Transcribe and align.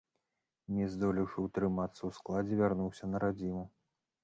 Не 0.77 0.87
здолеўшы 0.93 1.37
утрымацца 1.47 1.95
ў 1.95 2.11
складзе, 2.17 2.53
вярнуўся 2.65 3.03
на 3.13 3.17
радзіму. 3.27 3.63